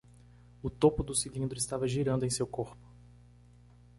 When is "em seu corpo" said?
2.25-2.83